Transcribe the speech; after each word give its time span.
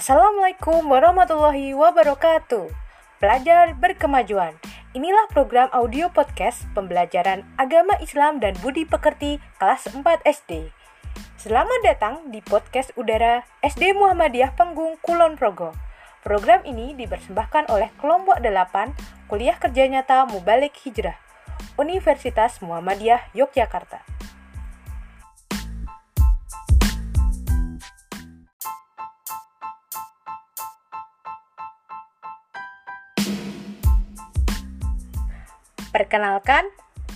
Assalamualaikum 0.00 0.88
warahmatullahi 0.88 1.76
wabarakatuh. 1.76 2.72
Pelajar 3.20 3.76
berkemajuan. 3.76 4.56
Inilah 4.96 5.28
program 5.28 5.68
audio 5.76 6.08
podcast 6.08 6.64
pembelajaran 6.72 7.44
agama 7.60 8.00
Islam 8.00 8.40
dan 8.40 8.56
budi 8.64 8.88
pekerti 8.88 9.44
kelas 9.60 9.92
4 9.92 10.00
SD. 10.24 10.72
Selamat 11.36 11.84
datang 11.84 12.32
di 12.32 12.40
podcast 12.40 12.96
udara 12.96 13.44
SD 13.60 13.92
Muhammadiyah 13.92 14.56
Penggung 14.56 14.96
Kulon 15.04 15.36
Progo. 15.36 15.76
Program 16.24 16.64
ini 16.64 16.96
dipersembahkan 16.96 17.68
oleh 17.68 17.92
kelompok 18.00 18.40
8 18.40 19.28
Kuliah 19.28 19.60
Kerja 19.60 19.84
Nyata 19.84 20.24
Mubalik 20.32 20.80
Hijrah 20.80 21.20
Universitas 21.76 22.64
Muhammadiyah 22.64 23.36
Yogyakarta. 23.36 24.19
Perkenalkan, 36.00 36.64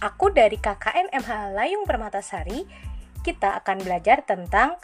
aku 0.00 0.32
dari 0.32 0.56
KKN 0.56 1.12
MH 1.12 1.52
Layung 1.52 1.84
Permatasari. 1.84 2.64
Kita 3.20 3.60
akan 3.60 3.84
belajar 3.84 4.24
tentang 4.24 4.80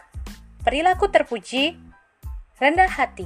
perilaku 0.61 1.09
terpuji, 1.09 1.81
rendah 2.61 2.93
hati. 2.93 3.25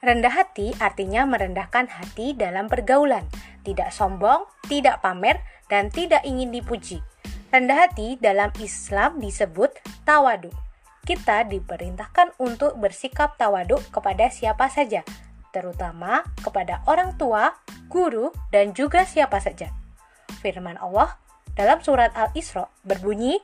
Rendah 0.00 0.32
hati 0.32 0.72
artinya 0.80 1.28
merendahkan 1.28 1.92
hati 1.92 2.32
dalam 2.32 2.72
pergaulan, 2.72 3.28
tidak 3.60 3.92
sombong, 3.92 4.48
tidak 4.72 5.04
pamer, 5.04 5.44
dan 5.68 5.92
tidak 5.92 6.24
ingin 6.24 6.48
dipuji. 6.48 7.04
Rendah 7.52 7.76
hati 7.76 8.16
dalam 8.16 8.48
Islam 8.56 9.20
disebut 9.20 9.84
tawadu. 10.08 10.48
Kita 11.04 11.44
diperintahkan 11.44 12.40
untuk 12.40 12.72
bersikap 12.80 13.36
tawadu 13.36 13.84
kepada 13.92 14.32
siapa 14.32 14.72
saja, 14.72 15.04
terutama 15.50 16.22
kepada 16.42 16.82
orang 16.86 17.14
tua, 17.18 17.54
guru, 17.90 18.30
dan 18.54 18.74
juga 18.74 19.06
siapa 19.06 19.38
saja. 19.42 19.70
Firman 20.40 20.78
Allah 20.78 21.18
dalam 21.58 21.82
surat 21.82 22.14
Al-Isra 22.14 22.70
berbunyi, 22.86 23.38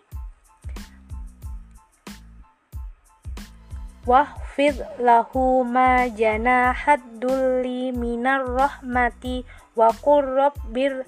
Wahfid 4.06 4.78
lahu 5.02 5.66
ma 5.66 6.06
janahat 6.06 7.02
dulli 7.18 7.90
minar 7.90 8.46
rahmati 8.46 9.42
wa 9.74 9.90
qur 9.98 10.22
rabbir 10.22 11.02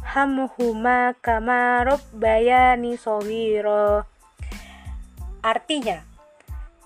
hamhuma 0.00 1.12
kama 1.20 1.84
rabbayani 1.84 2.96
sawira. 2.96 4.08
Artinya, 5.44 6.00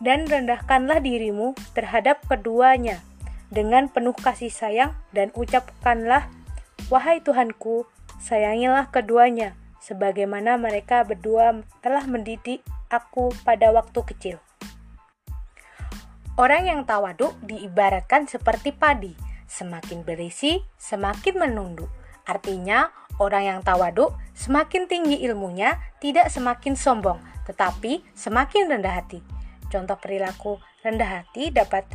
dan 0.03 0.27
rendahkanlah 0.27 0.99
dirimu 0.99 1.55
terhadap 1.79 2.27
keduanya 2.27 2.99
dengan 3.51 3.91
penuh 3.91 4.15
kasih 4.15 4.51
sayang 4.51 4.95
dan 5.11 5.35
ucapkanlah, 5.35 6.31
Wahai 6.91 7.23
Tuhanku, 7.23 7.87
sayangilah 8.19 8.91
keduanya, 8.91 9.55
sebagaimana 9.79 10.59
mereka 10.59 11.07
berdua 11.07 11.63
telah 11.83 12.03
mendidik 12.07 12.63
aku 12.91 13.31
pada 13.47 13.71
waktu 13.71 14.01
kecil. 14.03 14.37
Orang 16.39 16.67
yang 16.67 16.83
tawaduk 16.89 17.37
diibaratkan 17.45 18.25
seperti 18.27 18.73
padi, 18.73 19.13
semakin 19.45 20.07
berisi, 20.07 20.63
semakin 20.81 21.37
menunduk. 21.37 21.91
Artinya, 22.25 22.89
orang 23.21 23.45
yang 23.45 23.61
tawaduk 23.61 24.17
semakin 24.33 24.89
tinggi 24.89 25.21
ilmunya, 25.27 25.77
tidak 26.01 26.33
semakin 26.33 26.79
sombong, 26.79 27.21
tetapi 27.45 28.07
semakin 28.17 28.73
rendah 28.73 28.95
hati. 29.05 29.21
Contoh 29.69 29.99
perilaku 30.01 30.57
rendah 30.83 31.23
hati 31.23 31.53
dapat 31.53 31.87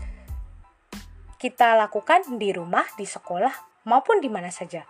kita 1.35 1.75
lakukan 1.75 2.25
di 2.39 2.55
rumah, 2.55 2.85
di 2.95 3.03
sekolah, 3.03 3.83
maupun 3.85 4.19
di 4.23 4.29
mana 4.31 4.49
saja. 4.49 4.83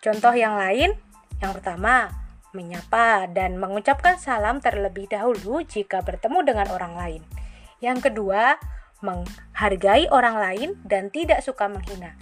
Contoh 0.00 0.32
yang 0.36 0.56
lain, 0.56 0.94
yang 1.40 1.52
pertama, 1.56 2.12
menyapa 2.54 3.26
dan 3.32 3.58
mengucapkan 3.58 4.16
salam 4.16 4.62
terlebih 4.62 5.10
dahulu 5.10 5.66
jika 5.66 6.00
bertemu 6.00 6.38
dengan 6.46 6.66
orang 6.70 6.94
lain. 6.94 7.22
Yang 7.82 8.10
kedua, 8.10 8.56
menghargai 9.02 10.08
orang 10.08 10.38
lain 10.40 10.68
dan 10.86 11.10
tidak 11.12 11.44
suka 11.44 11.68
menghina. 11.68 12.16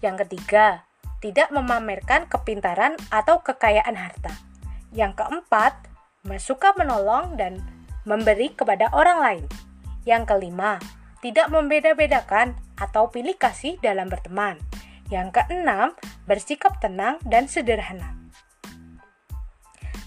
Yang 0.00 0.24
ketiga, 0.24 0.86
tidak 1.20 1.48
memamerkan 1.52 2.28
kepintaran 2.28 2.96
atau 3.08 3.40
kekayaan 3.40 3.96
harta. 3.96 4.32
Yang 4.92 5.20
keempat, 5.20 5.72
suka 6.40 6.72
menolong 6.76 7.36
dan 7.36 7.60
memberi 8.04 8.52
kepada 8.52 8.92
orang 8.92 9.18
lain. 9.20 9.44
Yang 10.04 10.36
kelima, 10.36 10.80
tidak 11.24 11.48
membeda-bedakan 11.48 12.52
atau 12.76 13.08
pilih 13.08 13.32
kasih 13.40 13.80
dalam 13.80 14.12
berteman. 14.12 14.60
Yang 15.08 15.40
keenam, 15.40 15.96
bersikap 16.28 16.76
tenang 16.84 17.16
dan 17.24 17.48
sederhana. 17.48 18.12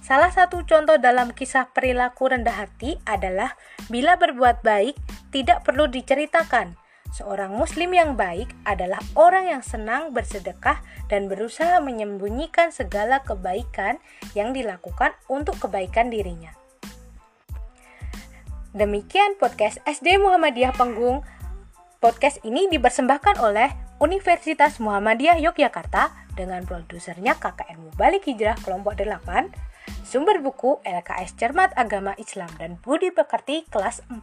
Salah 0.05 0.29
satu 0.29 0.63
contoh 0.63 0.95
dalam 1.01 1.33
kisah 1.33 1.73
perilaku 1.73 2.29
rendah 2.29 2.63
hati 2.63 2.95
adalah 3.03 3.57
bila 3.89 4.15
berbuat 4.15 4.61
baik 4.61 4.95
tidak 5.33 5.65
perlu 5.65 5.89
diceritakan. 5.89 6.77
Seorang 7.11 7.51
muslim 7.51 7.91
yang 7.91 8.13
baik 8.13 8.53
adalah 8.63 9.01
orang 9.17 9.51
yang 9.51 9.63
senang 9.65 10.13
bersedekah 10.13 10.79
dan 11.09 11.27
berusaha 11.27 11.81
menyembunyikan 11.81 12.69
segala 12.71 13.25
kebaikan 13.25 13.97
yang 14.37 14.53
dilakukan 14.53 15.17
untuk 15.27 15.57
kebaikan 15.59 16.07
dirinya. 16.07 16.66
Demikian 18.77 19.41
podcast 19.41 19.81
SD 19.89 20.21
Muhammadiyah 20.21 20.69
Penggung. 20.77 21.25
Podcast 21.97 22.37
ini 22.45 22.69
dipersembahkan 22.69 23.41
oleh 23.41 23.73
Universitas 23.97 24.77
Muhammadiyah 24.77 25.41
Yogyakarta 25.41 26.13
dengan 26.37 26.61
produsernya 26.61 27.33
KKN 27.41 27.89
Mubalik 27.89 28.29
Hijrah 28.29 28.53
kelompok 28.61 29.01
8, 29.01 29.49
sumber 30.05 30.45
buku 30.45 30.77
LKS 30.85 31.33
Cermat 31.41 31.73
Agama 31.73 32.13
Islam 32.21 32.53
dan 32.61 32.77
Budi 32.77 33.09
Pekerti 33.09 33.65
kelas 33.65 34.05
4. 34.13 34.21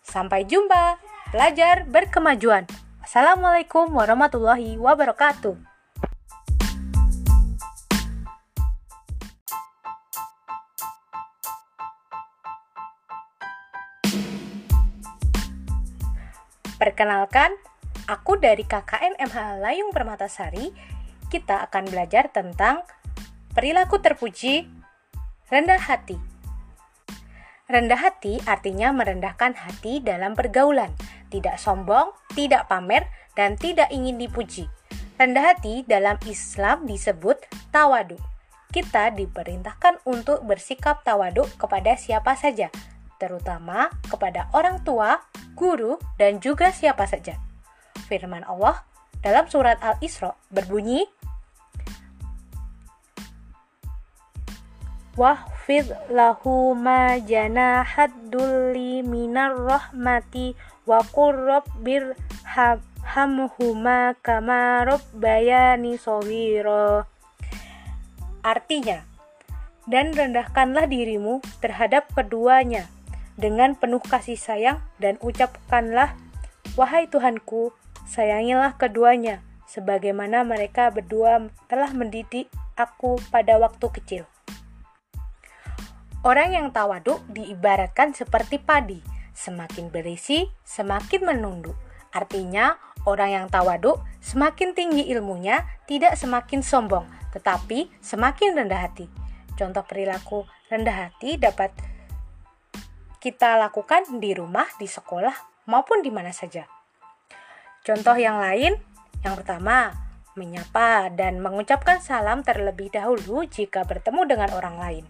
Sampai 0.00 0.48
jumpa, 0.48 0.96
belajar 1.28 1.84
berkemajuan. 1.84 2.64
Assalamualaikum 3.04 3.92
warahmatullahi 3.92 4.80
wabarakatuh. 4.80 5.65
Perkenalkan, 16.76 17.56
aku 18.04 18.36
dari 18.36 18.60
KKN 18.60 19.16
MH 19.16 19.64
Layung 19.64 19.96
Permatasari. 19.96 20.76
Kita 21.32 21.64
akan 21.64 21.88
belajar 21.88 22.28
tentang 22.28 22.84
perilaku 23.56 23.96
terpuji, 23.96 24.68
rendah 25.48 25.80
hati. 25.80 26.20
Rendah 27.66 27.98
hati 27.98 28.38
artinya 28.44 28.92
merendahkan 28.92 29.56
hati 29.56 30.04
dalam 30.04 30.36
pergaulan, 30.36 30.92
tidak 31.32 31.56
sombong, 31.56 32.12
tidak 32.36 32.68
pamer, 32.68 33.08
dan 33.32 33.56
tidak 33.56 33.88
ingin 33.88 34.20
dipuji. 34.20 34.68
Rendah 35.16 35.56
hati 35.56 35.80
dalam 35.88 36.20
Islam 36.28 36.84
disebut 36.84 37.40
tawadu. 37.72 38.20
Kita 38.68 39.16
diperintahkan 39.16 40.04
untuk 40.04 40.44
bersikap 40.44 41.00
tawadu 41.00 41.48
kepada 41.56 41.96
siapa 41.96 42.36
saja, 42.36 42.68
terutama 43.16 43.90
kepada 44.08 44.48
orang 44.52 44.80
tua, 44.84 45.20
guru, 45.56 45.96
dan 46.20 46.40
juga 46.40 46.72
siapa 46.72 47.08
saja. 47.08 47.36
Firman 48.06 48.44
Allah 48.44 48.84
dalam 49.24 49.48
surat 49.50 49.80
Al-Isra 49.82 50.36
berbunyi, 50.52 51.08
Wahfid 55.16 55.88
lahu 56.12 56.76
ma 56.76 57.16
janahat 57.16 58.12
dulli 58.28 59.00
minar 59.00 59.56
rahmati 59.56 60.52
wa 60.84 61.00
qur 61.08 61.32
rabbir 61.32 62.12
hamhuma 63.00 64.12
kama 64.20 64.84
rabbayani 64.84 65.96
sawira. 65.96 67.08
Artinya, 68.44 69.08
dan 69.88 70.12
rendahkanlah 70.12 70.84
dirimu 70.84 71.40
terhadap 71.64 72.12
keduanya 72.12 72.84
dengan 73.36 73.76
penuh 73.76 74.00
kasih 74.00 74.40
sayang 74.40 74.80
dan 74.96 75.20
ucapkanlah, 75.20 76.16
Wahai 76.74 77.08
Tuhanku, 77.08 77.72
sayangilah 78.04 78.76
keduanya, 78.76 79.40
sebagaimana 79.64 80.44
mereka 80.44 80.92
berdua 80.92 81.48
telah 81.68 81.92
mendidik 81.92 82.52
aku 82.76 83.16
pada 83.32 83.56
waktu 83.56 83.86
kecil. 83.92 84.24
Orang 86.26 86.52
yang 86.52 86.68
tawaduk 86.74 87.22
diibaratkan 87.30 88.10
seperti 88.12 88.58
padi, 88.58 88.98
semakin 89.30 89.94
berisi, 89.94 90.48
semakin 90.66 91.22
menunduk. 91.22 91.78
Artinya, 92.10 92.74
orang 93.06 93.30
yang 93.30 93.46
tawaduk 93.46 94.02
semakin 94.18 94.74
tinggi 94.74 95.06
ilmunya, 95.12 95.62
tidak 95.86 96.18
semakin 96.18 96.66
sombong, 96.66 97.06
tetapi 97.30 97.92
semakin 98.02 98.58
rendah 98.58 98.90
hati. 98.90 99.06
Contoh 99.54 99.86
perilaku 99.86 100.44
rendah 100.68 101.08
hati 101.08 101.38
dapat 101.38 101.70
kita 103.26 103.58
lakukan 103.58 104.06
di 104.22 104.38
rumah, 104.38 104.70
di 104.78 104.86
sekolah, 104.86 105.66
maupun 105.66 105.98
di 105.98 106.14
mana 106.14 106.30
saja. 106.30 106.62
Contoh 107.82 108.14
yang 108.14 108.38
lain, 108.38 108.78
yang 109.26 109.34
pertama, 109.34 109.90
menyapa 110.38 111.10
dan 111.10 111.42
mengucapkan 111.42 111.98
salam 111.98 112.46
terlebih 112.46 112.86
dahulu 112.94 113.42
jika 113.50 113.82
bertemu 113.82 114.30
dengan 114.30 114.54
orang 114.54 114.78
lain. 114.78 115.04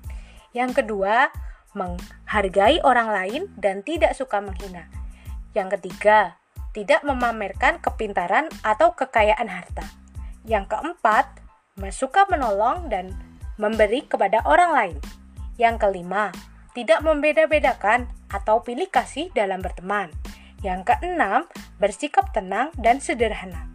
Yang 0.56 0.80
kedua, 0.80 1.28
menghargai 1.76 2.80
orang 2.80 3.12
lain 3.12 3.42
dan 3.60 3.84
tidak 3.84 4.16
suka 4.16 4.40
menghina. 4.40 4.88
Yang 5.52 5.76
ketiga, 5.76 6.40
tidak 6.72 7.04
memamerkan 7.04 7.84
kepintaran 7.84 8.48
atau 8.64 8.96
kekayaan 8.96 9.52
harta. 9.52 9.84
Yang 10.48 10.72
keempat, 10.72 11.28
suka 11.92 12.24
menolong 12.32 12.88
dan 12.88 13.12
memberi 13.60 14.08
kepada 14.08 14.40
orang 14.48 14.72
lain. 14.72 14.98
Yang 15.60 15.84
kelima, 15.84 16.32
tidak 16.76 17.00
membeda-bedakan 17.00 18.04
atau 18.28 18.60
pilih 18.60 18.92
kasih 18.92 19.32
dalam 19.32 19.64
berteman. 19.64 20.12
Yang 20.60 20.92
keenam, 20.92 21.48
bersikap 21.80 22.36
tenang 22.36 22.68
dan 22.76 23.00
sederhana. 23.00 23.72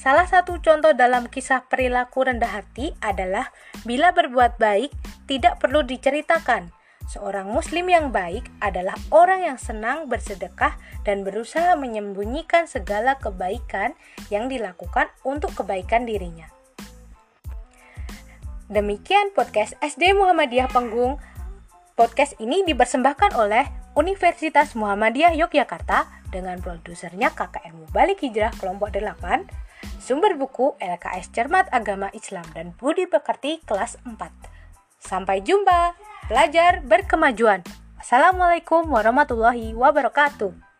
Salah 0.00 0.26
satu 0.26 0.58
contoh 0.58 0.96
dalam 0.96 1.30
kisah 1.30 1.68
perilaku 1.68 2.26
rendah 2.26 2.64
hati 2.64 2.90
adalah 2.98 3.52
bila 3.86 4.10
berbuat 4.10 4.58
baik 4.58 4.90
tidak 5.30 5.62
perlu 5.62 5.84
diceritakan. 5.86 6.74
Seorang 7.06 7.46
muslim 7.46 7.86
yang 7.86 8.10
baik 8.10 8.48
adalah 8.58 8.96
orang 9.14 9.46
yang 9.46 9.58
senang 9.60 10.10
bersedekah 10.10 10.74
dan 11.06 11.22
berusaha 11.22 11.78
menyembunyikan 11.78 12.66
segala 12.66 13.20
kebaikan 13.20 13.94
yang 14.32 14.50
dilakukan 14.50 15.12
untuk 15.22 15.54
kebaikan 15.54 16.02
dirinya. 16.02 16.61
Demikian 18.72 19.36
podcast 19.36 19.76
SD 19.84 20.16
Muhammadiyah 20.16 20.72
Penggung. 20.72 21.20
Podcast 21.92 22.32
ini 22.40 22.64
dipersembahkan 22.64 23.36
oleh 23.36 23.68
Universitas 24.00 24.72
Muhammadiyah 24.72 25.36
Yogyakarta 25.36 26.08
dengan 26.32 26.56
produsernya 26.56 27.36
KKN 27.36 27.76
Mubalik 27.76 28.24
Hijrah 28.24 28.48
kelompok 28.56 28.96
8 28.96 29.44
Sumber 30.00 30.40
buku 30.40 30.72
LKS 30.80 31.36
Cermat 31.36 31.68
Agama 31.68 32.08
Islam 32.16 32.48
dan 32.56 32.72
Budi 32.80 33.04
Pekerti 33.04 33.60
kelas 33.68 34.00
4. 34.08 34.16
Sampai 34.96 35.44
jumpa, 35.44 35.92
belajar 36.32 36.80
berkemajuan. 36.80 37.60
Assalamualaikum 38.00 38.88
warahmatullahi 38.88 39.76
wabarakatuh. 39.76 40.71